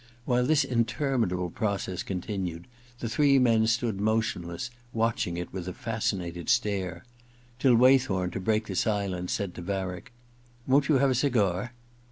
[0.25, 2.63] While this interminable process con tinued
[2.97, 7.05] the three men stood motionless, watching it with a fascinated stare,
[7.59, 11.73] till Waythorn, to break the silence, said to Varick:* Won't you have a cigar